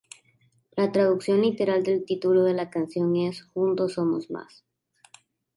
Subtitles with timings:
[0.75, 4.65] La traducción literal del título de la canción es "Juntos somos más!